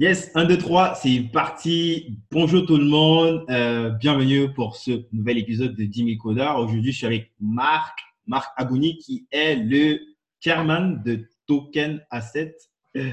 [0.00, 2.16] Yes, 1, 2, 3, c'est parti.
[2.30, 3.44] Bonjour tout le monde.
[3.50, 6.56] Euh, bienvenue pour ce nouvel épisode de 10 000 codeurs.
[6.56, 10.00] Aujourd'hui, je suis avec Marc, Marc Agouni, qui est le
[10.42, 12.56] chairman de Token Asset.
[12.96, 13.10] Euh,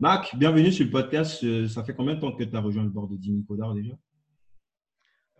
[0.00, 1.42] Marc, bienvenue sur le podcast.
[1.44, 3.42] Euh, ça fait combien de temps que tu as rejoint le bord de 10 000
[3.48, 3.94] codeurs déjà?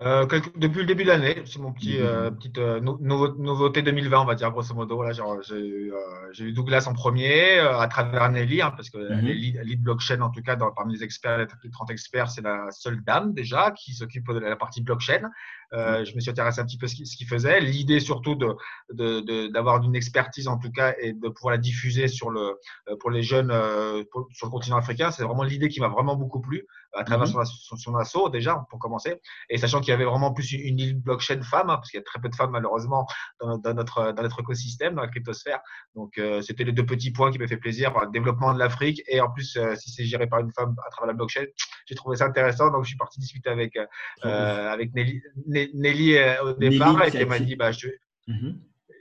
[0.00, 4.24] Euh, depuis le début de l'année, c'est mon petit euh, petite euh, nouveauté 2020, on
[4.26, 4.94] va dire grosso modo.
[4.94, 9.28] Voilà, j'ai eu Douglas en premier à travers Nelly, hein, parce que mm
[9.64, 13.02] lead, blockchain en tout cas dans, parmi les experts, les 30 experts, c'est la seule
[13.02, 15.30] dame déjà qui s'occupe de la partie blockchain.
[15.72, 17.60] Euh, je me suis intéressé un petit peu à ce qu'il faisait.
[17.60, 22.06] L'idée surtout d'avoir de, de, une expertise en tout cas et de pouvoir la diffuser
[22.06, 22.58] sur le,
[23.00, 23.52] pour les jeunes
[24.32, 27.44] sur le continent africain, c'est vraiment l'idée qui m'a vraiment beaucoup plu à travers mhm.
[27.44, 29.20] son, son, assaut déjà pour commencer.
[29.50, 32.02] Et sachant qu'il y avait vraiment plus une, une blockchain femme, hein, parce qu'il y
[32.02, 33.06] a très peu de femmes malheureusement
[33.40, 35.60] dans, dans, notre, dans notre écosystème, dans la cryptosphère.
[35.94, 37.92] Donc c'était les deux petits points qui m'ont fait plaisir.
[38.12, 41.14] Développement de l'Afrique et en plus si c'est géré par une femme à travers la
[41.14, 41.44] blockchain,
[41.86, 42.70] j'ai trouvé ça intéressant.
[42.70, 43.78] Donc je suis parti discuter avec,
[44.22, 45.22] avec Nelly
[45.74, 47.88] Nelly euh, au départ et qui m'a dit bah, je...
[48.26, 48.52] mm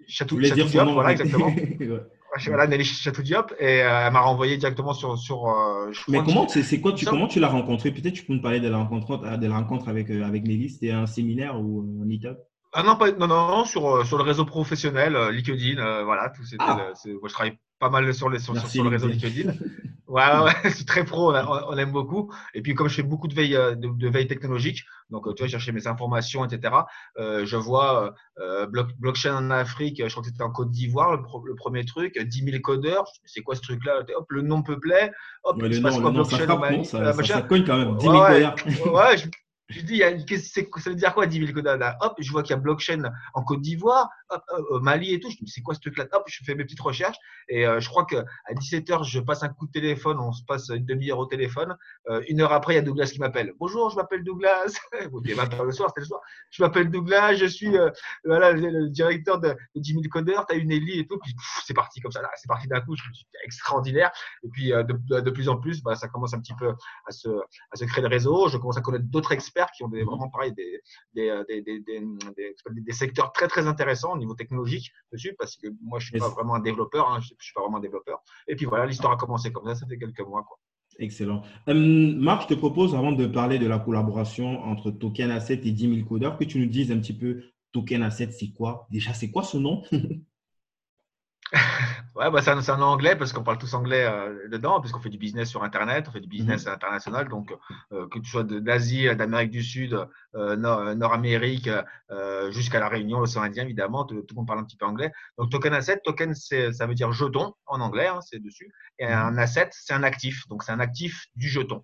[0.10, 1.54] Chatou, Diop, voilà, exactement.
[2.46, 5.18] Voilà, Nelly Chatou Diop, et euh, elle m'a renvoyé directement sur.
[5.18, 7.92] sur euh, Mais comment, c'est quoi, tu, comment tu l'as rencontré?
[7.92, 10.92] Peut-être tu peux nous parler de la rencontre, de la rencontre avec, avec Nelly C'était
[10.92, 12.38] un séminaire ou un meet-up?
[12.74, 16.64] Ah non, pas, non, non, sur, sur le réseau professionnel, LinkedIn, voilà, tout c'était.
[16.66, 16.94] Ah.
[17.06, 19.54] moi, je travaille pas mal sur, les, sur, sur le réseau LinkedIn.
[20.08, 22.32] Ouais, ouais, c'est très pro, on, aime beaucoup.
[22.54, 25.44] Et puis, comme je fais beaucoup de veille, euh, de, veille technologique, donc euh, tu
[25.44, 26.74] vois, chercher mes informations, etc.,
[27.18, 28.68] euh, je vois euh,
[29.00, 32.62] blockchain en Afrique, je crois que c'était en Côte d'Ivoire, le, premier truc, 10 000
[32.62, 34.04] codeurs, c'est quoi ce truc-là?
[34.16, 35.12] Hop, le nom me plaît,
[35.44, 38.06] hop, ouais, le nom, le nom, ça, frappe, ça, ça, ça, cogne quand même, 10
[38.06, 38.94] 000 ouais, codeurs.
[38.94, 39.28] Ouais, je,
[39.70, 42.58] je dis, ça veut dire quoi 10 000 codeurs Hop, je vois qu'il y a
[42.58, 44.10] blockchain en Côte d'Ivoire,
[44.70, 45.30] au Mali et tout.
[45.30, 46.08] Je me dis, c'est quoi ce truc-là?
[46.14, 47.18] Hop, je fais mes petites recherches.
[47.50, 50.70] Et euh, je crois qu'à 17h, je passe un coup de téléphone, on se passe
[50.70, 51.76] une demi-heure au téléphone.
[52.10, 53.54] Euh, une heure après, il y a Douglas qui m'appelle.
[53.60, 54.68] Bonjour, je m'appelle Douglas.
[54.92, 56.22] c'était 20h le soir, c'était le soir.
[56.50, 57.90] Je m'appelle Douglas, je suis euh,
[58.24, 60.46] voilà, le, directeur de, 10 000 codeurs.
[60.48, 61.20] Tu une Ellie et tout.
[61.20, 62.22] Puis c'est parti comme ça.
[62.22, 62.96] Là, c'est parti d'un coup.
[62.96, 64.12] Je me suis extraordinaire.
[64.44, 66.74] Et puis de, de, plus en plus, bah, ça commence un petit peu
[67.06, 68.48] à se créer le réseau.
[68.48, 70.82] Je commence à connaître d'autres experts qui ont des, vraiment pareil des,
[71.30, 76.00] euh, des, des, des, secteurs très très intéressants au niveau technologique dessus, parce que moi
[76.00, 78.20] je suis pas vraiment un développeur, hein, je, ne suis pas vraiment un développeur.
[78.48, 80.44] Et puis voilà, l'histoire a commencé comme ça, ça fait quelques mois.
[80.44, 80.58] Quoi.
[81.00, 81.44] Excellent.
[81.68, 85.72] Euh, Marc, je te propose, avant de parler de la collaboration entre Token Asset et
[85.72, 88.88] 10 000 codeurs, que tu nous dises un petit peu Token Asset, c'est quoi?
[88.90, 89.84] Déjà, c'est quoi ce nom?
[92.18, 95.12] Ouais, bah, c'est un, un, anglais parce qu'on parle tous anglais euh, dedans, puisqu'on fait
[95.12, 96.74] du business sur Internet, on fait du business mhm.
[96.74, 97.30] international.
[97.30, 97.56] Donc,
[97.92, 99.96] euh, que tu sois d'Asie, d'Amérique du Sud,
[100.34, 100.56] euh,
[100.96, 101.70] Nord-Amérique,
[102.50, 105.12] jusqu'à la Réunion, l'océan Indien, évidemment, tout, le monde parle un petit peu anglais.
[105.38, 108.74] Donc, token asset, token, ça veut dire jeton en anglais, hein, c'est dessus.
[108.98, 109.14] Et mhm.
[109.14, 110.48] un asset, c'est un actif.
[110.48, 111.84] Donc, c'est un actif du jeton.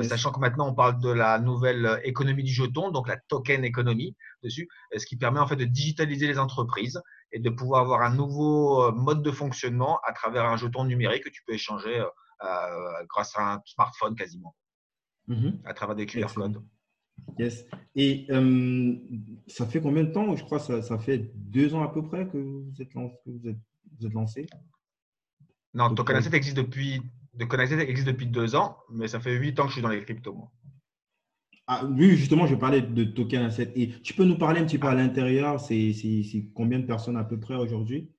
[0.00, 4.16] Sachant que maintenant on parle de la nouvelle économie du jeton, donc la token économie
[4.42, 6.98] dessus, ce qui permet en fait de digitaliser les entreprises
[7.32, 11.24] et de pouvoir avoir un nouveau euh, mode de fonctionnement à travers un jeton numérique
[11.24, 12.06] que tu peux échanger euh,
[12.44, 14.54] euh, grâce à un smartphone quasiment,
[15.28, 15.60] mhm.
[15.64, 16.62] à travers des QR codes.
[17.38, 17.64] Yes.
[17.94, 18.26] Et
[19.46, 22.02] ça fait combien de temps Je crois que ça, ça, fait deux ans à peu
[22.02, 23.58] près que vous êtes, lancé, que vous êtes,
[23.98, 24.46] vous êtes lancé?
[25.74, 27.00] Non, Tokenasset existe depuis,
[27.38, 30.34] existe depuis deux ans, mais ça fait huit ans que je suis dans les cryptos.
[30.34, 30.50] Moi.
[31.66, 33.72] Ah, oui, justement, je parlais de token asset.
[33.76, 35.94] Et tu peux nous parler un petit peu à l'intérieur, c'est
[36.54, 38.10] combien de personnes à peu près aujourd'hui?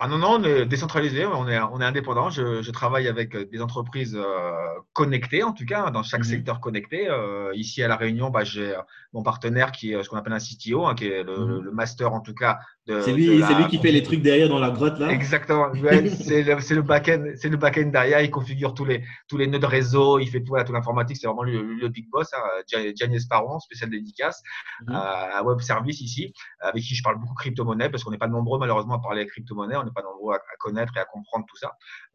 [0.00, 2.30] Ah non, non, on est décentralisé, on est, on est indépendant.
[2.30, 4.52] Je, je travaille avec des entreprises euh,
[4.92, 6.26] connectées, en tout cas, dans chaque mhm.
[6.26, 7.08] secteur connecté.
[7.08, 8.76] Euh, ici à La Réunion, bah, j'ai
[9.12, 11.62] mon partenaire qui est ce qu'on appelle un CTO, hein, qui est le, mhm.
[11.62, 14.70] le, master, en tout cas, c'est lui, lui, qui fait les trucs derrière dans la
[14.70, 15.10] grotte là.
[15.10, 15.70] Exactement.
[16.20, 18.22] c'est le, back-end, c'est le back derrière.
[18.22, 20.18] Il configure tous les tous les nœuds de réseau.
[20.18, 21.18] Il fait tout, tout l'informatique.
[21.20, 22.32] C'est vraiment lui, le big boss.
[22.32, 22.92] Hein.
[22.96, 24.42] Gianni Sparon, spécial dédicace,
[24.86, 25.44] mm -hmm.
[25.44, 28.94] web service ici, avec qui je parle beaucoup crypto-monnaie parce qu'on n'est pas nombreux malheureusement
[28.94, 29.76] à parler crypto-monnaie.
[29.76, 31.70] On n'est pas nombreux à, connaître et à comprendre tout ça.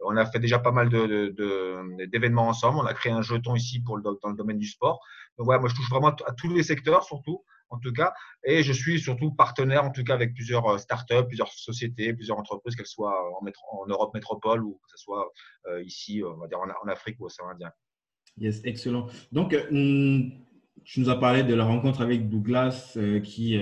[0.10, 0.90] On a fait déjà pas mal
[2.12, 2.78] d'événements de, ensemble.
[2.84, 4.98] On a créé un jeton ici pour le, dans le domaine du sport.
[5.38, 7.38] Donc voilà, moi je touche vraiment à tous les secteurs surtout
[7.74, 8.14] en tout cas.
[8.44, 12.38] Et je suis surtout partenaire, en tout cas, avec plusieurs euh, startups, plusieurs sociétés, plusieurs
[12.38, 15.32] entreprises, qu'elles soient en, en, Europe métropole ou que ce soit
[15.68, 17.72] euh, ici, on va dire en, Afrique ou au Océan Indien.
[18.38, 19.08] Yes, excellent.
[19.32, 20.32] Donc, euh, hmm,
[20.86, 23.58] tu nous as parlé de la rencontre avec Douglas, qui,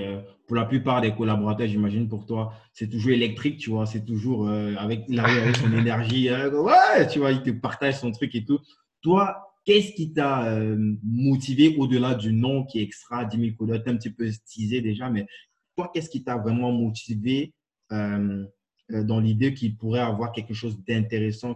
[0.48, 4.48] pour la plupart des collaborateurs, j'imagine pour toi, c'est toujours électrique, tu vois, c'est toujours
[4.48, 8.58] avec, avec son énergie, ouais, tu vois, il te partage son truc et tout.
[9.02, 13.82] Toi, Qu'est-ce qui t'a euh, motivé au-delà du nom qui est extra 10 000 codeurs
[13.82, 15.26] Tu un petit peu teasé déjà, mais
[15.76, 17.54] toi, qu'est-ce qui t'a vraiment motivé
[17.92, 18.44] euh,
[18.90, 21.54] euh, dans l'idée qu'il pourrait avoir quelque chose d'intéressant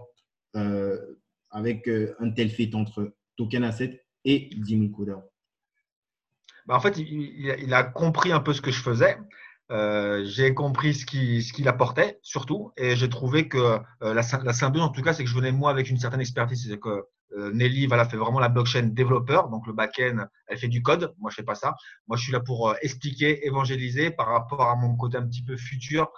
[1.50, 1.86] avec
[2.18, 5.22] un tel fait entre Token Asset et 10 000 codeurs
[6.66, 9.18] bah, En fait, il, a compris un peu ce que je faisais.
[10.24, 14.88] J'ai compris ce qu'il ce apportait, surtout, et j'ai trouvé que la, la, symbiose, en
[14.88, 16.66] tout cas, c'est que je venais moi avec une certaine expertise.
[16.66, 17.04] C'est que
[17.52, 21.14] Nelly voilà, fait vraiment la blockchain développeur, donc le back-end, elle fait du code.
[21.19, 21.75] Moi, je fais pas ça.
[22.06, 25.56] Moi, je suis là pour expliquer, évangéliser par rapport à mon côté un petit peu
[25.56, 26.11] futur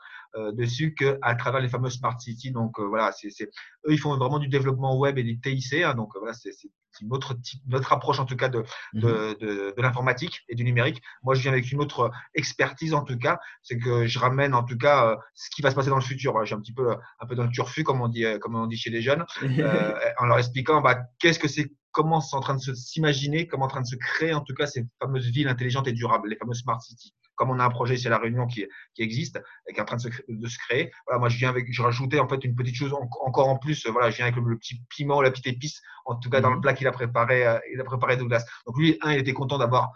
[0.53, 2.53] dessus qu'à travers les fameuses smart cities.
[2.53, 5.83] Donc voilà, c'est eux, ils font vraiment du développement web et du TIC.
[5.83, 6.53] Hein, donc voilà, c'est
[7.01, 7.37] une autre,
[7.67, 8.61] notre approche en tout cas de,
[8.93, 11.03] mmh de, de, de l'informatique et du numérique.
[11.23, 14.63] Moi, je viens avec une autre expertise en tout cas, c'est que je ramène en
[14.63, 16.45] tout cas euh, ce qui va se passer dans le futur.
[16.45, 18.67] J'ai un petit peu un peu dans le turfu, comme on dit, euh, comme on
[18.67, 22.41] dit chez les jeunes, euh, en leur expliquant bah, qu'est-ce que c'est comment c'est en
[22.41, 25.49] train de s'imaginer, comment en train de se créer en tout cas ces fameuses villes
[25.49, 28.47] intelligentes et durables, les fameuses smart cities comme on a un projet c'est La Réunion
[28.47, 30.91] qui, qui existe et qui est en train de se, de se, créer.
[31.07, 33.87] Voilà, moi, je viens avec, je rajoutais en fait une petite chose encore en plus.
[33.87, 36.57] Voilà, je viens avec le, petit piment, la petite épice, en tout cas dans le
[36.57, 36.63] mhm.
[36.63, 38.45] plat qu'il a préparé, euh, il a préparé Douglas.
[38.67, 39.93] Donc lui, un, il était content d'avoir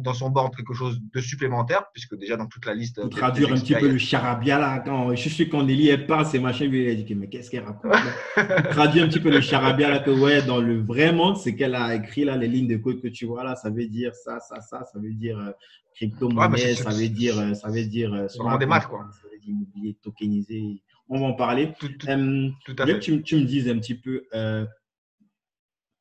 [0.00, 3.00] dans son board quelque chose de supplémentaire, puisque déjà dans toute la liste.
[3.00, 6.26] Pour traduire un petit peu le charabia là, quand je suis quand Nelly elle parle,
[6.26, 7.92] c'est machin, lui il a dit mais qu'est-ce qu'elle raconte
[8.70, 11.74] Traduire un petit peu le charabia là, que ouais, dans le vrai monde, c'est qu'elle
[11.74, 14.40] a écrit là les lignes de code que tu vois là, ça veut dire ça,
[14.40, 15.52] ça, ça, ça veut dire euh,
[15.94, 18.12] crypto-monnaie, ça, veut dire, euh, ça veut dire.
[18.12, 19.06] Euh, sur des maths quoi.
[19.12, 20.82] Ça veut dire immobilier tokenisé.
[21.08, 21.72] On va en parler.
[21.78, 22.98] Tout, à fait.
[22.98, 24.24] Tu, tu, me dises un petit peu,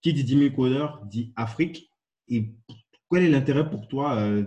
[0.01, 1.89] qui dit 10 000 codeurs dit Afrique.
[2.27, 2.50] Et
[3.12, 4.44] quel est l'intérêt pour toi euh,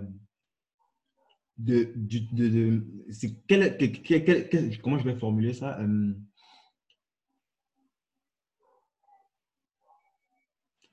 [1.57, 2.83] de, de,
[4.81, 6.13] comment je vais formuler ça euh,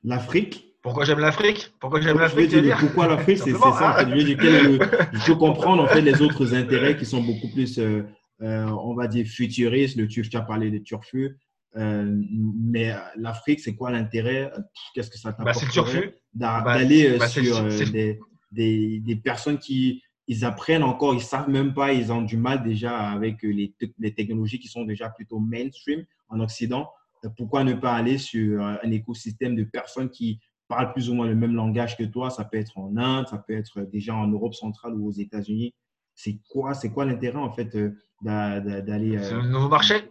[0.02, 0.76] L'Afrique?
[0.82, 1.72] Pourquoi j'aime l'Afrique?
[1.80, 4.06] Pourquoi j'aime l'Afrique Pourquoi l'Afrique C'est ça.
[4.08, 8.04] je, veux comprendre en fait les autres intérêts qui sont beaucoup plus, euh,
[8.40, 9.96] on va dire, futuristes.
[9.96, 11.36] Le tu as parlé de turfu.
[11.76, 12.22] Euh,
[12.60, 14.50] mais l'Afrique, c'est quoi l'intérêt?
[14.94, 16.00] Qu'est-ce que ça bah, t'apporte bah,
[16.36, 18.18] d'aller euh, bah, sur des,
[18.52, 22.62] des, des, personnes qui ils apprennent encore, ils savent même pas, ils ont du mal
[22.62, 26.90] déjà avec les, les technologies qui sont déjà plutôt mainstream en Occident.
[27.36, 31.34] Pourquoi ne pas aller sur un écosystème de personnes qui parlent plus ou moins le
[31.34, 32.30] même langage que toi?
[32.30, 35.74] Ça peut être en Inde, ça peut être déjà en Europe centrale ou aux États-Unis.
[36.14, 37.76] C'est quoi, c'est quoi l'intérêt en fait
[38.22, 40.10] d'aller C'est le nouveau marché?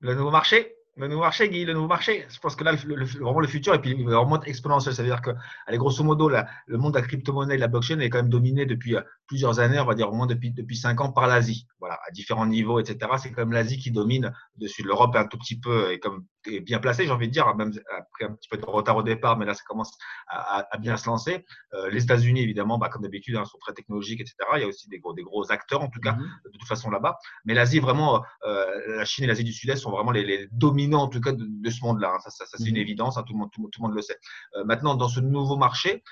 [0.00, 2.26] Le nouveau marché, le nouveau marché, Guy, le nouveau marché.
[2.30, 4.94] Je pense que là, le, vraiment le futur, et puis il remonte exponentiel.
[4.94, 5.30] Ça veut dire que,
[5.66, 8.96] allez, grosso modo, le monde de la crypto-monnaie, la blockchain est quand même dominé depuis
[8.96, 11.66] euh, plusieurs années, on va dire au moins depuis, depuis cinq ans, par l'Asie.
[11.80, 13.10] Voilà, à différents niveaux, etc.
[13.18, 14.82] C'est quand même l'Asie qui domine dessus.
[14.82, 17.54] L'Europe est un tout petit peu, est comme est bien placée, j'ai envie de dire,
[17.54, 19.96] même après un petit peu de retard au départ, mais là, ça commence
[20.28, 21.44] à, à bien se lancer.
[21.74, 24.36] Euh, les États-Unis, évidemment, bah, comme d'habitude, hein, sont très technologiques, etc.
[24.54, 26.44] Il y a aussi des gros, des gros acteurs, en tout cas, mm-hmm.
[26.52, 27.18] de toute façon là-bas.
[27.44, 31.02] Mais l'Asie, vraiment, euh, la Chine et l'Asie du Sud-Est sont vraiment les, les dominants,
[31.02, 32.12] en tout cas, de, de ce monde-là.
[32.14, 32.18] Hein.
[32.20, 32.82] Ça, ça, ça c'est une mhm.
[32.82, 34.18] évidence, hein, tout, le monde, tout, le monde le sait.
[34.56, 36.02] Euh, maintenant, dans ce nouveau marché,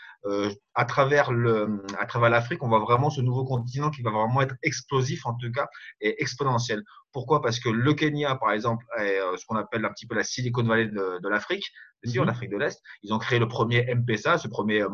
[0.74, 4.40] à travers le, à travers l'Afrique, on voit vraiment ce nouveau continent qui va vraiment
[4.42, 5.66] être explosif en tout cas
[6.00, 6.82] et exponentiel.
[7.12, 7.42] Pourquoi?
[7.42, 10.24] Parce que le Kenya, par exemple, est euh, ce qu'on appelle un petit peu la
[10.24, 11.64] Silicon Valley de, de l'Afrique,
[12.02, 12.58] bien sûr, l'Afrique mhm.
[12.58, 12.82] de l'Est.
[13.02, 14.84] Ils ont créé le premier M-Pesa, ce premier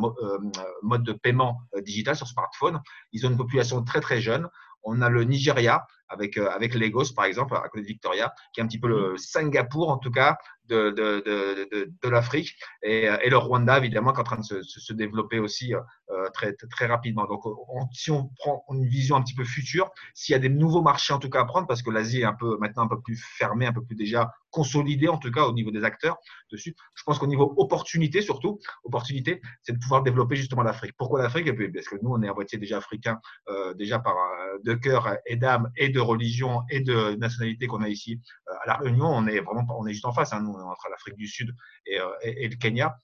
[0.83, 2.81] mode de paiement digital sur smartphone.
[3.13, 4.49] Ils ont une population très très jeune.
[4.83, 8.63] On a le Nigeria avec, avec Lagos, par exemple, à côté de Victoria, qui est
[8.63, 9.19] un petit peu le mhm.
[9.19, 10.37] Singapour, en tout cas,
[10.69, 14.45] de, de, de, de l'Afrique et, et, le Rwanda, évidemment, qui est en train de
[14.45, 17.27] se, se développer aussi euh, très, très rapidement.
[17.27, 17.43] Donc,
[17.93, 21.13] si on prend une vision un petit peu future, s'il y a des nouveaux marchés
[21.13, 23.17] en tout cas à prendre, parce que l'Asie est un peu maintenant un peu plus
[23.17, 26.19] fermée, un peu plus déjà consolidée en tout cas au niveau des acteurs
[26.51, 26.75] dessus.
[26.95, 30.95] Je pense qu'au niveau opportunité surtout, opportunité, c'est de pouvoir développer justement l'Afrique.
[30.97, 31.47] Pourquoi l'Afrique?
[31.73, 35.17] Parce que nous, on est à moitié déjà africains, euh, déjà par euh, de cœur
[35.27, 38.21] et d'âme et de religion et de nationalité qu'on a ici
[38.63, 39.07] à la Réunion.
[39.07, 40.33] On est vraiment, on est juste en face.
[40.33, 41.55] Hein, nous, entre l'Afrique du Sud
[41.87, 42.97] et, euh, et, le Kenya.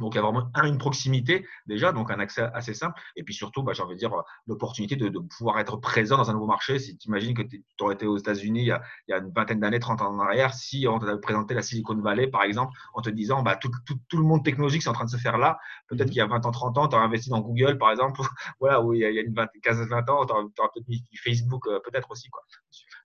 [0.00, 3.00] Donc, il y a vraiment une proximité déjà, donc un accès assez simple.
[3.16, 4.12] Et puis surtout, bah, j'ai envie de dire,
[4.46, 6.78] l'opportunité de, pouvoir être présent dans un nouveau marché.
[6.78, 9.78] Si tu imagines que tu aurais été aux États-Unis il, y a une vingtaine d'années,
[9.78, 13.10] 30 ans en arrière, si on t'avait présenté la Silicon Valley, par exemple, en te
[13.10, 15.58] disant, bah, tout, tout, le monde technologique, c'est en train de se faire là.
[15.88, 17.90] Peut-être mmh qu'il y a 20 ans, 30 ans, tu aurais investi dans Google, par
[17.90, 18.20] exemple.
[18.60, 22.10] voilà, où il y a, une 15-20 ans, tu aurais, peut-être mis Facebook, euh, peut-être
[22.10, 22.28] aussi.
[22.30, 22.42] Quoi.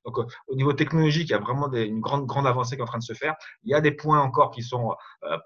[0.06, 2.84] Donc, euh, au niveau technologique, il y a vraiment une grande, grande avancée qui est
[2.84, 3.36] en train de se faire.
[3.64, 5.38] Il y a des points encore qui sont euh,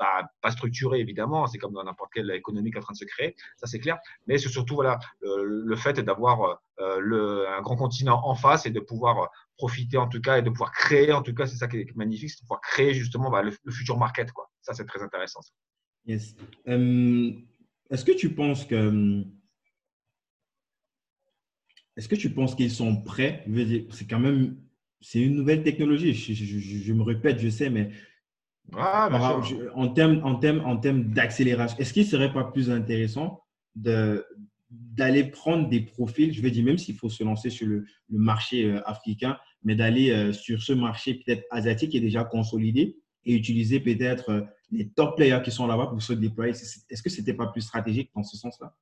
[0.42, 1.39] pas, structurés, évidemment.
[1.48, 3.36] C'est comme dans n'importe quelle économie qui est en train de se créer.
[3.58, 3.98] Ça, c'est clair.
[4.28, 8.80] Mais c'est surtout voilà, le, fait d'avoir euh, un grand continent en face et de
[8.80, 11.78] pouvoir profiter, en tout cas, et de pouvoir créer, en tout cas, c'est ça qui
[11.78, 14.32] est magnifique, c'est de pouvoir créer justement bah, le, futur market.
[14.32, 14.50] Quoi.
[14.62, 15.42] Ça, c'est très intéressant.
[16.06, 16.36] Yes.
[16.66, 19.24] Est-ce que tu penses que
[22.00, 23.44] est-ce que tu penses qu'ils sont prêts?
[23.92, 24.56] C'est quand même,
[25.02, 26.14] c'est une nouvelle technologie.
[26.14, 27.92] Je, me répète, je sais, mais
[28.78, 29.10] Ah,
[29.76, 33.42] en termes en termes, en termes d'accélération, est-ce qu'il ne serait pas plus intéressant
[33.76, 34.26] de,
[34.70, 38.66] d'aller prendre des profils, je vais dire même s'il faut se lancer sur le, marché
[38.66, 43.34] euh, africain, mais d'aller euh, sur ce marché peut-être asiatique qui est déjà consolidé et
[43.34, 46.52] utiliser peut-être euh, les top players qui sont là-bas pour se déployer?
[46.52, 48.74] Est-ce que ce n'était pas plus stratégique dans ce sens-là?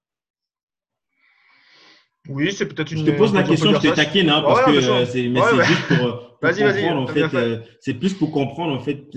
[2.30, 3.06] Oui, c'est peut-être une.
[3.06, 7.00] Je te pose la question, je te taquine, hein, parce que c'est, juste pour, comprendre
[7.00, 7.62] en fait.
[7.80, 9.08] c'est plus pour comprendre en fait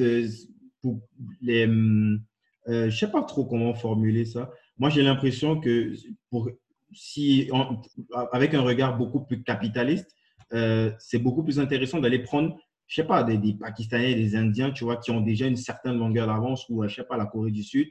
[0.82, 1.00] pour
[1.40, 1.66] les.
[2.66, 4.50] je sais pas trop comment formuler ça.
[4.78, 5.92] Moi, j'ai l'impression que
[6.92, 7.50] si,
[8.32, 10.16] avec un regard beaucoup plus capitaliste,
[10.52, 12.56] euh, c'est beaucoup plus intéressant d'aller prendre,
[12.86, 16.26] je sais pas, des, Pakistanais, des Indiens, tu vois, qui ont déjà une certaine longueur
[16.26, 17.88] d'avance, ou je sais pas, la Corée du Sud,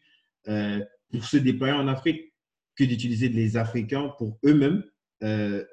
[0.47, 2.33] euh, pour se déployer en Afrique,
[2.75, 4.83] que d'utiliser les Africains pour eux-mêmes
[5.21, 5.65] euh,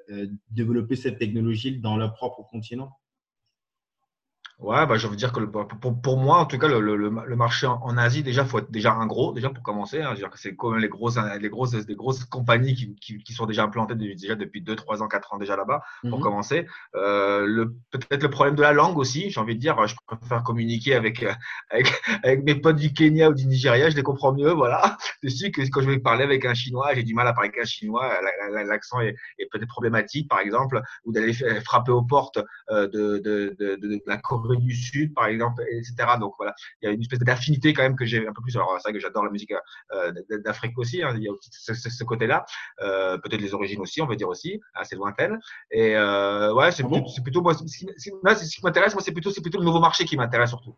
[0.49, 2.91] développer cette technologie dans leur propre continent.
[4.59, 7.35] Ouais, bah, je veux dire que pour, pour, moi, en tout cas, le, le, le
[7.35, 10.01] marché en, Asie, déjà, faut être déjà un gros, déjà pour commencer.
[10.01, 13.33] Hein, dire que c'est comme les grosses, les grosses, les grosses compagnies qui, qui, qui
[13.33, 16.23] sont déjà implantées déjà depuis 2, 3 ans, 4 ans déjà là-bas, pour mhm.
[16.23, 16.65] commencer.
[16.95, 20.41] Euh, le, peut-être le problème de la langue aussi, j'ai envie de dire, je préfère
[20.41, 21.23] communiquer avec,
[21.69, 24.97] avec, avec mes potes du Kenya ou du Nigeria, je les comprends mieux, voilà.
[25.21, 27.61] Dessus que quand je vais parler avec un Chinois, j'ai du mal à parler avec
[27.61, 28.11] un Chinois,
[28.65, 31.33] l'accent est, est peut-être problématique, par exemple, ou d'aller
[31.63, 32.39] frapper aux portes
[32.71, 35.95] euh, de, de, de, de la Corée du Sud, par exemple, etc.
[36.19, 38.55] Donc voilà, il y a une espèce d'affinité quand même que j'ai un peu plus.
[38.55, 39.53] Alors c'est vrai que j'adore la musique
[39.93, 40.11] euh,
[40.43, 41.13] d'Afrique aussi, hein.
[41.15, 42.45] il y a aussi ce, côté-là,
[42.81, 45.39] euh, peut-être les origines aussi, on va dire aussi, assez lointaines.
[45.71, 48.11] Et euh, ouais, c'est ah plutôt, moi, ce qui,
[48.63, 50.75] m'intéresse, moi, c'est plutôt, c'est plutôt le nouveau marché qui m'intéresse surtout.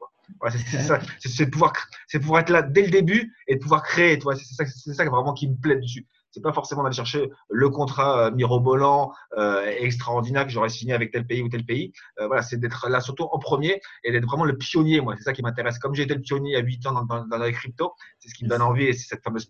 [0.49, 1.73] c'est ça, c'est pouvoir,
[2.07, 4.19] c'est pouvoir être là dès le début et de pouvoir créer.
[4.19, 7.69] C'est ça, c'est ça vraiment qui me plaît dessus c'est pas forcément d'aller chercher le
[7.69, 11.91] contrat euh, mirobolant euh, extraordinaire que j'aurais signé avec tel pays ou tel pays.
[12.19, 15.01] Euh, voilà, c'est d'être là surtout en premier et d'être vraiment le pionnier.
[15.01, 15.79] Moi, c'est ça qui m'intéresse.
[15.79, 18.35] Comme j'ai été le pionnier à 8 ans dans, dans, dans les cryptos, c'est ce
[18.35, 19.49] qui me donne envie et c'est cette fameuse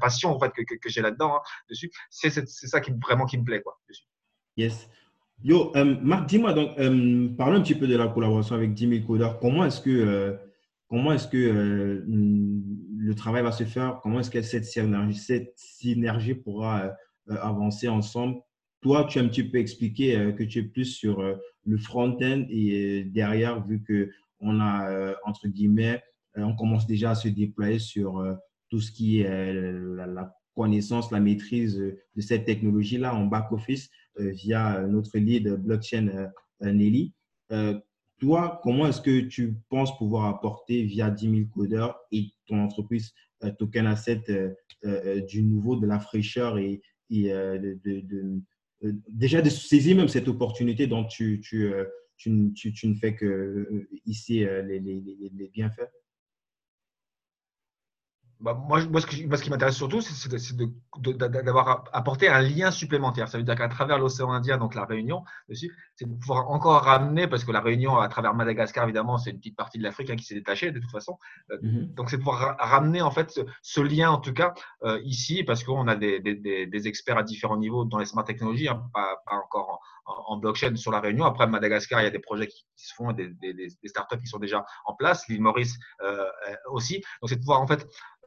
[0.00, 1.90] passion en fait que, que, j'ai là-dedans hein, dessus.
[2.10, 4.04] C'est ça qui vraiment qui me plaît quoi dessus.
[4.56, 4.88] Yes.
[5.42, 5.72] Yo,
[6.02, 6.76] Marc, dis-moi donc,
[7.36, 9.38] parlons un petit peu de la collaboration avec 10 000 codeurs.
[9.38, 10.38] Comment est-ce que
[10.90, 16.34] comment est-ce que le travail va se faire, comment est-ce que cette synergie, cette synergie
[16.34, 16.86] pourra
[17.30, 18.40] euh, avancer ensemble?
[18.82, 21.78] Toi, tu as un petit peu expliqué euh, que tu es plus sur euh, le
[21.78, 26.02] front-end et derrière, vu que on a, entre guillemets,
[26.34, 28.24] on commence déjà à se déployer sur
[28.70, 35.18] tout ce qui est la, connaissance, la maîtrise de cette technologie-là en back-office via notre
[35.18, 36.30] lead blockchain
[36.62, 37.12] Nelly.
[38.20, 43.14] Toi, comment est-ce que tu penses pouvoir apporter via 10 000 codeurs et ton entreprise
[43.42, 44.50] euh, Token Asset euh,
[44.84, 46.82] euh, du nouveau, de la fraîcheur et,
[49.08, 51.42] déjà de saisir même cette opportunité dont tu,
[52.26, 55.90] ne fais que ici les bienfaits?
[58.40, 60.56] Bah, moi, moi, ce, qui m'intéresse surtout, c'est
[61.02, 63.28] d'avoir apporté un lien supplémentaire.
[63.28, 67.28] Ça veut dire qu'à travers l'océan Indien, donc la Réunion, c'est de pouvoir encore ramener,
[67.28, 70.16] parce que la Réunion, à travers Madagascar, évidemment, c'est une petite partie de l'Afrique hein,
[70.16, 71.18] qui s'est détachée de toute façon.
[71.50, 71.94] Euh, mm-hmm.
[71.94, 74.54] Donc, c'est de pouvoir ramener en fait ce, lien, en tout cas,
[74.84, 76.34] euh, ici, parce qu'on a des, des,
[76.66, 80.76] des, experts à différents niveaux dans les smart technologies, hein, pas, pas, encore en, blockchain
[80.76, 81.26] sur la Réunion.
[81.26, 84.38] Après, Madagascar, il y a des projets qui, se font, des, des, startups qui sont
[84.38, 86.24] déjà en place, l'île Maurice euh,
[86.70, 87.02] aussi.
[87.20, 88.19] Donc, c'est de pouvoir en fait euh,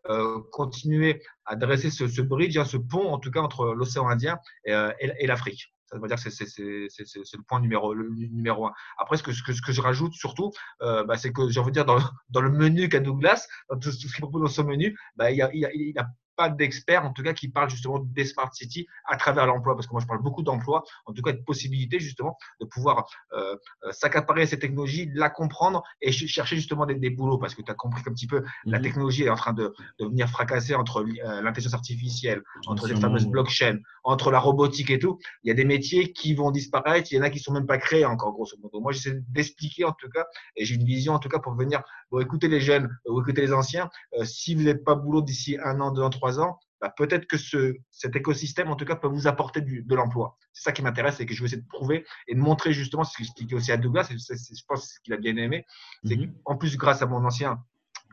[0.51, 4.39] continuer à dresser ce, ce bridge, hein, ce pont en tout cas entre l'océan Indien
[4.65, 5.73] et, euh, et, l'Afrique.
[5.85, 8.73] Ça veut dire que c'est le point numéro, le numéro un.
[8.97, 11.59] Après, ce que, ce que, ce que je rajoute surtout, euh, bah, c'est que j'ai
[11.59, 14.47] envie de dire dans, dans le menu qu'a Douglas, dans tout, ce qu'il propose dans
[14.47, 17.47] son menu, bah, il, a, il, a, il, a, pas d'experts, en tout cas, qui
[17.47, 20.83] parlent justement des smart cities à travers l'emploi, parce que moi, je parle beaucoup d'emploi,
[21.05, 25.83] en tout cas, de possibilités justement de pouvoir euh, euh s'accaparer cette technologie, la comprendre
[26.01, 28.77] et chercher justement des, des boulots, parce que tu as compris qu'un petit peu la
[28.77, 28.83] mhm.
[28.83, 33.27] technologie est en train de, de venir fracasser entre euh, l'intelligence artificielle, entre les fameuses
[33.27, 35.19] blockchains, entre la robotique et tout.
[35.43, 37.65] Il y a des métiers qui vont disparaître, il y en a qui sont même
[37.65, 38.79] pas créés encore, grosso modo.
[38.79, 40.25] Moi, j'essaie d'expliquer en tout cas,
[40.55, 43.41] et j'ai une vision en tout cas pour venir, bon, écouter les jeunes, ou écouter
[43.41, 43.89] les anciens.
[44.17, 47.27] Euh, si vous n'êtes pas boulot d'ici un an, deux ans, trois ans, bah, peut-être
[47.27, 50.37] que ce, cet écosystème, en tout cas, peut vous apporter du, de l'emploi.
[50.51, 53.03] C'est ça qui m'intéresse et que je vais essayer de prouver et de montrer justement,
[53.03, 55.65] ce que j'expliquais aussi à Douglas, et je pense ce qu'il a bien aimé,
[56.03, 56.33] c'est mhm.
[56.43, 57.63] qu'en plus, grâce à mon ancien,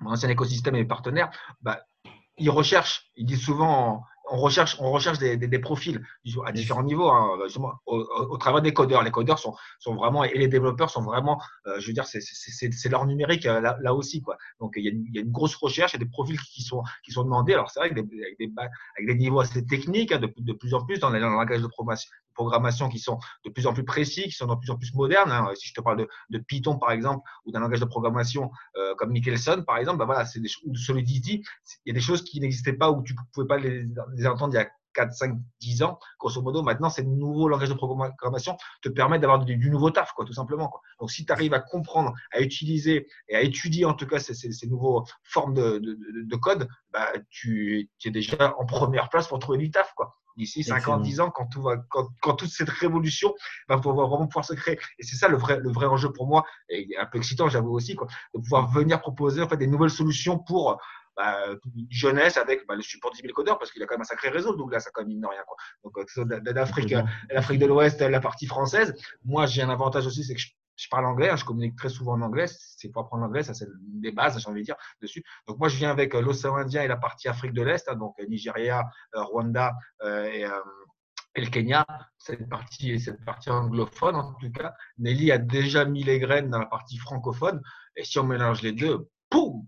[0.00, 1.80] mon ancien écosystème et mes partenaires, bah,
[2.38, 6.00] ils recherchent, ils disent souvent on recherche, on recherche des, des, profils
[6.46, 7.38] à différents niveaux, hein,
[7.86, 9.02] au, au, travers des codeurs.
[9.02, 12.88] Les codeurs sont, sont vraiment, et les développeurs sont vraiment, euh, je veux dire, c'est
[12.88, 14.22] leur numérique euh, là, là, aussi.
[14.22, 14.36] Quoi.
[14.60, 16.10] Donc, il y, a une, il y, a une, grosse recherche, il y a des
[16.10, 17.54] profils qui sont, qui sont demandés.
[17.54, 20.52] Alors, c'est vrai avec des, avec, des, avec des, niveaux assez techniques, hein, de, de,
[20.52, 22.10] plus en plus dans, le langage de, programmation
[22.90, 25.30] qui sont de plus en plus précis, qui sont de plus en plus modernes.
[25.30, 25.50] Hein.
[25.54, 29.10] Si je te parle de, Python, par exemple, ou d'un langage de programmation euh, comme
[29.10, 31.42] Michelson, par exemple, bah voilà, c'est des, ou de Solidity,
[31.84, 34.26] il y a des choses qui n'existaient pas ou tu ne pouvais pas les, les
[34.26, 37.74] entendre il y a 4, 5, 10 ans, grosso modo, maintenant, ces nouveaux langages de
[37.74, 40.68] programmation te permettent d'avoir du, nouveau taf, quoi, tout simplement.
[40.68, 40.80] Quoi.
[41.00, 44.34] Donc, si tu arrives à comprendre, à utiliser et à étudier, en tout cas, ces,
[44.34, 49.08] ces, ces nouvelles formes de, de, de, code, bah, tu, tu, es déjà en première
[49.08, 49.92] place pour trouver du taf.
[49.94, 50.16] Quoi.
[50.36, 53.34] D'ici 50, 10 ans, quand, tout va, quand, quand, toute cette révolution
[53.68, 54.78] va pouvoir vraiment pouvoir se créer.
[54.98, 57.72] Et c'est ça le vrai, le vrai enjeu pour moi, et un peu excitant, j'avoue
[57.72, 60.80] aussi, quoi, de pouvoir venir proposer en fait, des nouvelles solutions pour
[61.20, 61.54] bah,
[61.90, 64.54] jeunesse avec bah, le support de codeurs parce qu'il a quand même un sacré réseau,
[64.56, 65.42] Douglas, ça quand même, mine de rien.
[65.46, 65.56] Quoi.
[65.84, 66.94] Donc, d'Afrique,
[67.30, 68.94] l'Afrique de l'Ouest, la partie française.
[69.24, 72.14] Moi, j'ai un avantage aussi, c'est que je, parle anglais, hein, je communique très souvent
[72.14, 72.46] en anglais.
[72.48, 75.22] C'est pour apprendre l'anglais, ça, c'est des bases, j'ai envie de dire, dessus.
[75.46, 77.96] Donc, moi, je viens avec euh, l'océan Indien et la partie Afrique de l'Est, hein,
[77.96, 78.84] donc euh, Nigeria,
[79.14, 80.46] euh, Rwanda et,
[81.34, 81.86] et, le Kenya,
[82.16, 84.72] cette partie, cette partie anglophone en tout cas.
[84.98, 87.60] Nelly a déjà mis les graines dans la partie francophone.
[87.94, 89.66] Et si on mélange les deux, poum,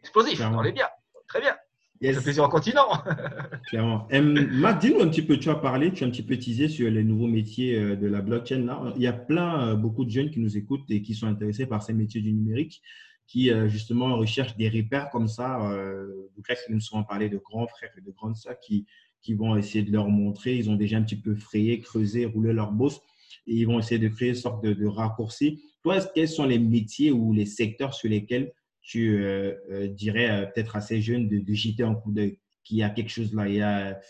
[0.00, 0.88] explosif, on est bien.
[1.28, 1.54] Très bien.
[2.00, 2.14] Yes.
[2.14, 2.86] Ça fait plaisir en continent.
[3.68, 4.06] Clairement.
[4.12, 6.88] Matt, dis-nous un petit peu, tu as parlé, tu as un petit peu teasé sur
[6.88, 8.60] les nouveaux métiers euh, de la blockchain.
[8.60, 8.92] Là.
[8.94, 11.66] Il y a plein, euh, beaucoup de jeunes qui nous écoutent et qui sont intéressés
[11.66, 12.82] par ces métiers du numérique,
[13.26, 15.58] qui euh, justement recherchent des repères comme ça.
[15.58, 18.86] Là, ils nous souvent parlé de grands frères et de grandes sœurs qui,
[19.20, 20.54] qui vont essayer de leur montrer.
[20.54, 23.00] Ils ont déjà un petit peu frayé, creusé, roulé leur bosse
[23.48, 25.60] et ils vont essayer de créer une sorte de, de raccourci.
[25.82, 28.52] Toi, quels sont les métiers ou les secteurs sur lesquels
[28.88, 32.38] tu euh, euh, dirais euh, peut-être à ces jeunes de, de jeter un coup d'œil,
[32.64, 34.00] qu'il y a quelque chose là, il y a,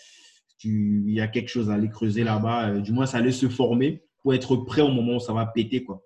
[0.56, 3.49] tu, il y a quelque chose à aller creuser là-bas, du moins ça allait se
[3.49, 5.82] former pour être prêt au moment où ça va péter.
[5.82, 6.00] Quoi.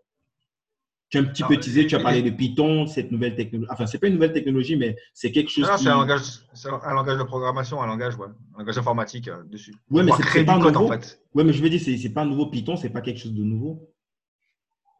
[1.10, 3.70] Tu as un petit peu teasé, tu as parlé de Python, cette nouvelle technologie.
[3.70, 5.68] Enfin, ce n'est pas une nouvelle technologie, mais c'est quelque chose.
[5.68, 6.22] Non, c'est un, langage,
[6.64, 9.74] un langage de programmation, un langage, ouais, un langage informatique dessus.
[9.90, 10.74] Oui, mais c'est pas nouveau.
[10.74, 11.20] En fait.
[11.34, 12.46] Oui, mais je veux dire, c'est pas nouveau.
[12.46, 13.92] Python, c'est pas quelque chose de nouveau.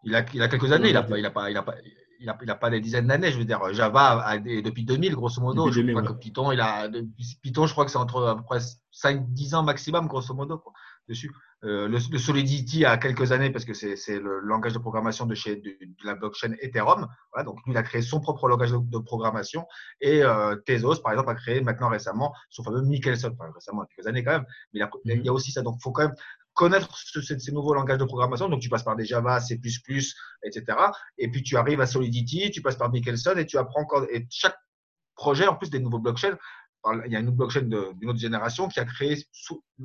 [0.05, 1.77] Il a, il a quelques années, il n'a pas, il a pas, il a pas,
[2.23, 3.33] il n'a pas des dizaines d'années.
[3.33, 5.71] Je veux dire, Java a depuis 2000, grosso modo.
[5.71, 6.89] je crois que Python, il a,
[7.43, 8.59] Python, je crois que c'est entre à peu près
[8.93, 10.63] 5-10 ans maximum, grosso modo,
[11.09, 11.31] dessus.
[11.65, 15.57] Euh, le, Solidity a quelques années parce que c'est le langage de programmation de, chez,
[15.57, 17.07] de, la blockchain Ethereum.
[17.33, 19.67] Voilà, donc, il a créé son propre langage de, programmation.
[20.01, 23.35] Et euh, Tezos, par exemple, a créé maintenant récemment son fameux Michelson.
[23.39, 24.47] Enfin, récemment, quelques années quand même.
[24.73, 25.63] Mais il, il y a aussi ça.
[25.63, 26.17] Donc, il faut quand même
[26.55, 28.49] connaître ces, nouveaux langages de programmation.
[28.49, 29.59] Donc, tu passes par des Java, C++,
[30.45, 30.65] etc.
[31.19, 33.87] Et puis, tu arrives à Solidity, tu passes par Michelson et tu apprends.
[34.11, 34.57] Et chaque
[35.15, 36.37] projet, en plus des nouveaux blockchains,
[37.07, 39.25] il y a une blockchain d'une autre génération qui a créé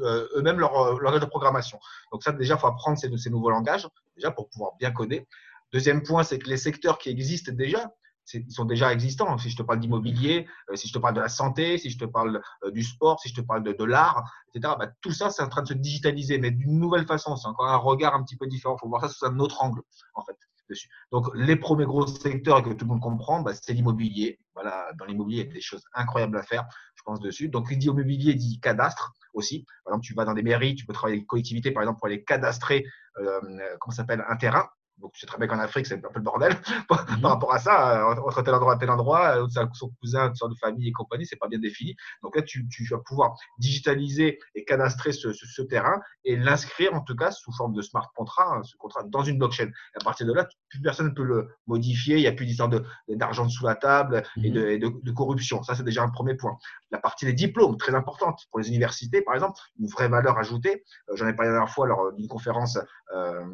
[0.02, 1.80] euh, eux-mêmes leur euh, langage de programmation.
[2.12, 5.28] Donc, ça, déjà, il faut apprendre ces nouveaux langages, déjà, pour pouvoir bien coder.
[5.72, 7.92] Deuxième point, c'est que les secteurs qui existent déjà,
[8.34, 9.38] ils sont déjà existants.
[9.38, 11.98] Si je te parle d'immobilier, euh, si je te parle de la santé, si je
[11.98, 15.30] te parle euh, du sport, si je te parle de, l'art, etc., bah, tout ça,
[15.30, 17.36] c'est en train de se digitaliser, mais d'une nouvelle façon.
[17.36, 18.76] C'est encore un regard un petit peu différent.
[18.78, 19.82] Il faut voir ça sous un autre angle,
[20.14, 20.36] en fait.
[20.70, 20.90] Dessus.
[21.14, 24.38] Donc, les premiers gros secteurs que tout le monde comprend, bah, c'est l'immobilier.
[24.54, 27.48] Voilà, dans l'immobilier, il y a des choses incroyables à faire, je pense, dessus.
[27.48, 29.66] Donc, il dit immobilier, il dit cadastre aussi.
[29.86, 32.00] Par exemple, tu vas dans des mairies, tu peux travailler avec des collectivités, par exemple,
[32.00, 32.84] pour aller cadastrer,
[33.20, 33.40] euh,
[33.80, 34.68] comment s'appelle, un terrain.
[35.00, 36.54] Donc, tu sais très bien qu'en Afrique, c'est un peu le bordel
[36.90, 37.26] par mhm.
[37.26, 38.02] rapport à ça.
[38.02, 41.26] Euh, entre tel endroit et tel endroit, euh, son cousin, sorte de famille et compagnie,
[41.26, 41.96] c'est pas bien défini.
[42.24, 47.02] Donc là, tu, tu, vas pouvoir digitaliser et cadastrer ce, ce, terrain et l'inscrire, en
[47.02, 49.68] tout cas, sous forme de smart contract, hein, ce contrat dans une blockchain.
[49.68, 52.16] Et à partir de là, plus personne ne peut le modifier.
[52.16, 52.70] Il n'y a plus d'histoire
[53.08, 55.02] d'argent sous la table et, de, mhm.
[55.02, 55.64] de, corruption.
[55.64, 56.58] Ça, c'est déjà un premier point.
[56.92, 60.84] La partie des diplômes, très importante pour les universités, par exemple, une vraie valeur ajoutée.
[61.10, 62.80] Euh, j'en ai parlé la dernière fois lors d'une conférence.
[63.16, 63.46] Euh,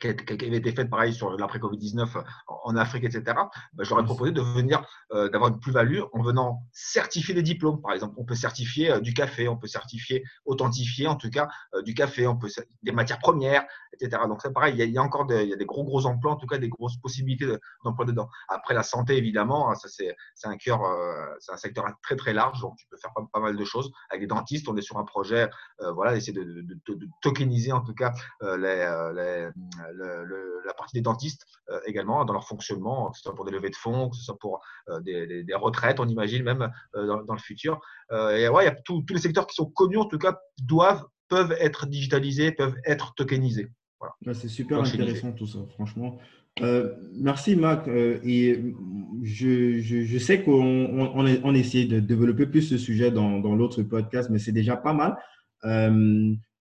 [0.00, 3.22] qui avait été faite pareil sur l'après-Covid-19 en Afrique, etc.,
[3.72, 7.42] bah, je leur ai proposé de venir, euh, d'avoir une plus-value en venant certifier des
[7.42, 7.80] diplômes.
[7.80, 11.48] Par exemple, on peut certifier euh, du café, on peut certifier, authentifier en tout cas
[11.74, 12.48] euh, du café, on peut
[12.82, 14.22] des matières premières, etc.
[14.28, 16.32] Donc c'est pareil, il y, a, encore des, il y a des gros gros emplois,
[16.32, 17.46] en tout cas des grosses possibilités
[17.84, 18.28] d'emploi dedans.
[18.48, 20.80] Après la santé, évidemment, hein, ça c'est un cœur,
[21.40, 23.90] c'est un secteur très très large, donc tu peux faire pas, mal de choses.
[24.10, 25.48] Avec des dentistes, on est sur un projet,
[25.94, 29.50] voilà, essayer de, de, tokeniser en tout cas les, les
[29.92, 33.52] le, la partie des dentistes euh, également dans leur fonctionnement, que ce soit pour des
[33.52, 37.06] levées de fonds, que ce soit pour euh, des, des, retraites, on imagine même euh,
[37.06, 37.80] dans, dans, le futur.
[38.10, 41.04] et ouais, il y a tous les secteurs qui sont connus, en tout cas, doivent,
[41.28, 43.68] peuvent être digitalisés, peuvent être tokenisés.
[44.00, 44.38] Voilà.
[44.38, 46.18] C'est super intéressant tout ça, franchement.
[47.14, 47.88] merci Marc.
[47.88, 48.62] et
[49.22, 53.54] je, je, je sais qu'on on, on, essaie de développer plus ce sujet dans, dans
[53.54, 55.16] l'autre podcast, mais c'est déjà pas mal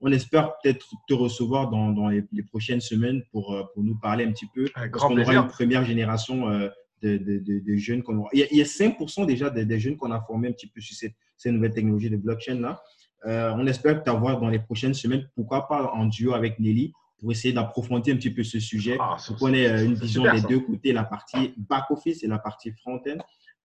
[0.01, 4.31] on espère peut-être te recevoir dans, les, prochaines semaines pour, euh, pour, nous parler un
[4.31, 4.65] petit peu.
[4.73, 6.69] parce qu'on aura une première génération euh,
[7.01, 8.03] de, de, jeunes.
[8.33, 10.67] Il, y a, il y a 5% déjà des, jeunes qu'on a formés un petit
[10.67, 12.81] peu sur cette, ces nouvelles technologies de blockchain-là.
[13.25, 17.53] on espère t'avoir dans les prochaines semaines, pourquoi pas en duo avec Nelly, pour essayer
[17.53, 18.97] d'approfondir un petit peu ce sujet.
[18.99, 22.71] Ah, pour qu'on ait une vision des deux côtés, la partie back-office et la partie
[22.71, 23.17] front-end.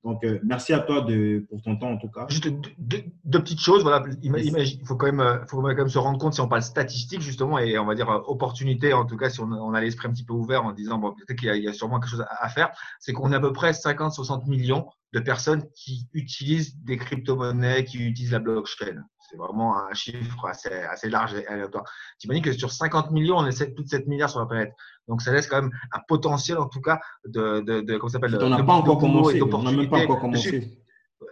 [0.02, 2.26] Donc, euh, merci à toi de, pour ton temps en tout cas.
[2.28, 3.02] Juste deux,
[3.40, 3.82] petites choses.
[3.82, 6.62] Voilà, il faut quand, même, euh, faut quand même se rendre compte si on parle
[6.62, 10.08] statistique justement et on va dire euh, opportunité, en tout cas si on, a l'esprit
[10.08, 12.48] un petit peu ouvert en disant bon, peut-être qu'il y, a sûrement quelque chose à,
[12.48, 17.84] faire, c'est qu'on a à peu près 50-60 millions de personnes qui utilisent des crypto-monnaies,
[17.84, 19.04] qui utilisent la blockchain.
[19.30, 21.84] C'est vraiment un chiffre assez, assez large et aléatoire.
[22.18, 24.72] Tu imagines que sur 50 millions, on est plus de 7 milliards sur la planète.
[25.06, 28.36] Donc, ça laisse quand même un potentiel, en tout cas, de, de, de comment s'appelle
[28.40, 29.40] On n'a pas encore commencé.
[29.40, 30.76] On n'a même pas encore commencé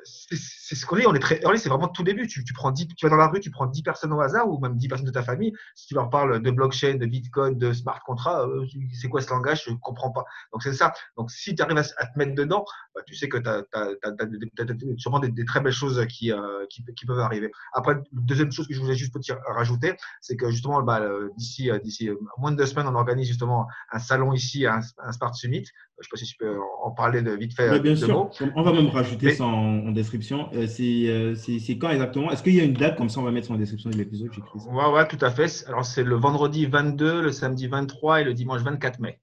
[0.05, 2.27] c'est ce qu'on est, on est très c'est vraiment tout début.
[2.27, 4.49] Tu, tu, prends 10, tu vas dans la rue, tu prends 10 personnes au hasard
[4.49, 5.53] ou même 10 personnes de ta famille.
[5.75, 9.31] Si tu leur parles de blockchain, de bitcoin, de smart contract, euh, c'est quoi ce
[9.31, 9.65] langage?
[9.67, 10.25] Je ne comprends pas.
[10.53, 10.93] Donc c'est ça.
[11.17, 13.65] Donc si tu arrives à, te mettre dedans, bah, tu sais que tu as,
[14.99, 17.51] sûrement des, très belles choses qui, euh, qui, qui, peuvent arriver.
[17.73, 19.15] Après, deuxième chose que je voulais juste
[19.47, 21.03] rajouter, c'est que justement, bah,
[21.37, 25.35] d'ici d'ici moins de deux semaines, on organise justement un salon ici, un, un Smart
[25.35, 25.65] Summit.
[25.65, 27.81] Je ne sais pas si tu peux en parler de vite fait.
[27.81, 28.31] bien sûr.
[28.55, 30.49] On va même rajouter ça en, description.
[30.55, 32.31] Euh, euh, c'est quand exactement?
[32.31, 32.97] Est-ce qu'il y a une date?
[32.97, 34.31] Comme ça On va mettre en description de l'épisode.
[34.55, 35.65] Oui, ouais, tout à fait.
[35.69, 39.21] Alors, c'est le vendredi 22, le samedi 23 et le dimanche 24 mai.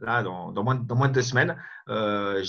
[0.00, 1.56] Là, dans, moins, dans moins de deux semaines,
[1.88, 2.40] euh,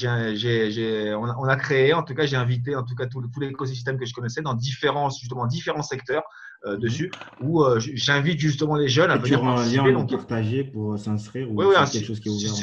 [1.17, 4.13] on, a, créé, en tout cas, j'ai invité en tout cas tout, l'écosystème que je
[4.13, 6.21] connaissais dans différents, justement, différents secteurs
[6.63, 6.77] mhm.
[6.77, 11.65] dessus, où j'invite justement les jeunes à venir un lien partager pour s'inscrire ou oui,
[11.69, 12.53] oui, quelque chose qui est ouvert.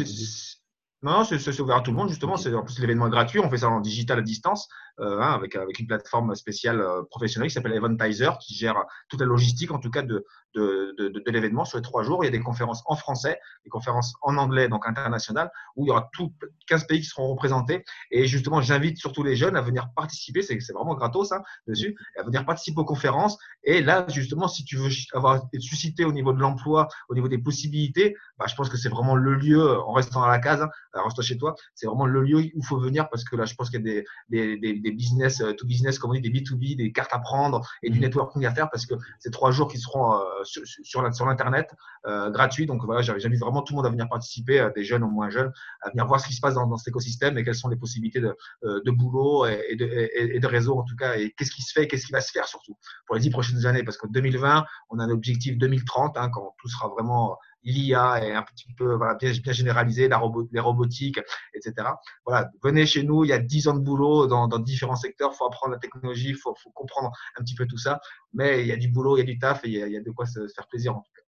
[1.06, 2.34] Non, c'est ouvert à tout le monde, justement.
[2.34, 3.38] En plus l'événement est gratuit.
[3.38, 4.68] On fait ça en digital à distance.
[4.98, 9.20] Euh, hein, avec, avec une plateforme spéciale euh, professionnelle qui s'appelle Eventizer, qui gère toute
[9.20, 10.24] la logistique, en tout cas, de,
[10.56, 12.24] de, de, de l'événement sur les trois jours.
[12.24, 15.88] Il y a des conférences en français, des conférences en anglais, donc internationales, où il
[15.88, 16.32] y aura tout,
[16.68, 17.84] 15 pays qui seront représentés.
[18.10, 22.22] Et justement, j'invite surtout les jeunes à venir participer, c'est vraiment gratos hein, dessus, à
[22.22, 23.38] venir participer aux conférences.
[23.64, 27.38] Et là, justement, si tu veux avoir suscité au niveau de l'emploi, au niveau des
[27.38, 30.70] possibilités, bah, je pense que c'est vraiment le lieu, en restant à la case, hein,
[30.94, 33.54] reste chez toi, c'est vraiment le lieu où il faut venir parce que là, je
[33.54, 36.20] pense qu'il y a des, des, des des business euh, to business, comme on dit,
[36.20, 38.04] des B2B, des cartes à prendre et du mhm.
[38.04, 41.74] networking à faire parce que c'est trois jours qui seront euh, sur, l'Internet
[42.06, 42.66] euh, gratuits.
[42.66, 45.52] Donc voilà, j'invite vraiment tout le monde à venir participer, des jeunes ou moins jeunes,
[45.82, 48.20] à venir voir ce qui se passe dans, cet écosystème et quelles sont les possibilités
[48.20, 51.88] de, de boulot et, de, et, réseau en tout cas et qu'est-ce qui se fait
[51.88, 54.98] qu'est-ce qui va se faire surtout pour les dix prochaines années parce qu'en 2020, on
[54.98, 59.33] a un objectif 2030 hein, quand tout sera vraiment l'IA est un petit peu bien,
[59.33, 61.20] bien généralisé, la robot, les robotiques,
[61.55, 61.88] etc.
[62.24, 65.37] Voilà, venez chez nous, il y a 10 ans de boulot dans, différents secteurs, il
[65.37, 68.00] faut apprendre la technologie, il faut, comprendre un petit peu tout ça,
[68.33, 70.00] mais il y a du boulot, il y a du taf et il y a,
[70.00, 71.22] de quoi se, faire plaisir en tout cas.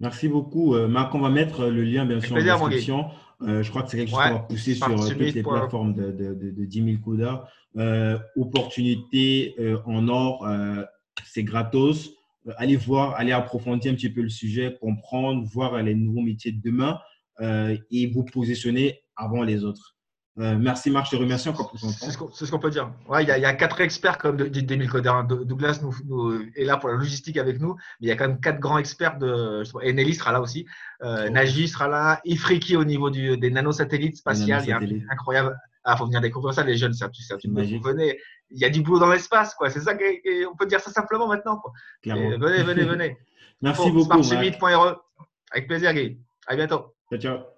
[0.00, 0.74] Merci beaucoup.
[0.74, 3.06] Euh, Marc, on va mettre le lien bien sûr en description.
[3.42, 5.94] Euh, je crois que c'est quelque chose qu'on va pousser sur euh, toutes les plateformes
[5.94, 7.48] de, de, de, 10 000 CODA.
[8.36, 10.46] opportunité en or,
[11.24, 12.17] c'est gratos.
[12.48, 16.52] Euh, allez voir, allez approfondir un petit peu le sujet, comprendre, voir les nouveaux métiers
[16.52, 16.98] de demain
[17.40, 19.96] euh, et vous positionner avant les autres.
[20.38, 22.30] Euh, merci Marc, je te remercie encore pour ton temps.
[22.32, 22.92] C'est ce qu'on peut dire.
[23.08, 25.12] Ouais, il, y a, quatre experts comme dit Demil Coder.
[25.26, 28.40] Douglas nous, est là pour la logistique avec nous, mais il y a quand même
[28.40, 29.18] quatre grands experts.
[29.18, 30.64] De, et Nelly sera là aussi.
[31.02, 32.20] Euh, Nagy sera là.
[32.24, 34.62] Ifriki au niveau du, des nanosatellites spatiales.
[34.62, 35.58] Il y a un incroyable.
[35.82, 36.92] Ah, faut venir découvrir ça, les jeunes.
[36.92, 37.10] C'est un
[37.44, 38.18] Vous venez.
[38.50, 39.70] Il y a du boulot dans l'espace, quoi.
[39.70, 41.72] C'est ça qu'on peut dire ça simplement maintenant, quoi.
[42.04, 43.18] venez, venez, venez.
[43.62, 44.22] Merci beaucoup.
[44.22, 45.02] Smartsummit.re.
[45.50, 46.18] Avec plaisir, Guy.
[46.46, 46.94] À bientôt.
[47.10, 47.48] Ciao, ciao.